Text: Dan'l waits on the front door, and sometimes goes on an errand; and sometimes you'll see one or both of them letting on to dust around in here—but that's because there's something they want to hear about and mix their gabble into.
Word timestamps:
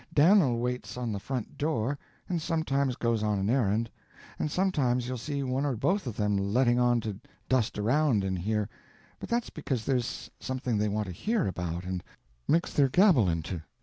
Dan'l 0.15 0.57
waits 0.57 0.97
on 0.97 1.11
the 1.11 1.19
front 1.19 1.59
door, 1.59 1.95
and 2.27 2.41
sometimes 2.41 2.95
goes 2.95 3.21
on 3.21 3.37
an 3.37 3.51
errand; 3.51 3.87
and 4.39 4.49
sometimes 4.49 5.07
you'll 5.07 5.19
see 5.19 5.43
one 5.43 5.63
or 5.63 5.75
both 5.75 6.07
of 6.07 6.17
them 6.17 6.35
letting 6.37 6.79
on 6.79 6.99
to 7.01 7.19
dust 7.47 7.77
around 7.77 8.23
in 8.23 8.35
here—but 8.35 9.29
that's 9.29 9.51
because 9.51 9.85
there's 9.85 10.31
something 10.39 10.79
they 10.79 10.89
want 10.89 11.05
to 11.05 11.13
hear 11.13 11.45
about 11.45 11.83
and 11.83 12.03
mix 12.47 12.73
their 12.73 12.89
gabble 12.89 13.29
into. 13.29 13.61